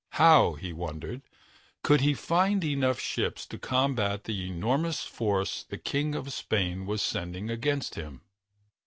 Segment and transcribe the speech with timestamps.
[0.13, 1.21] How, he wondered,
[1.83, 7.03] could he find enough ships to combat the enormous force the King of Spain was
[7.03, 8.21] sending against him?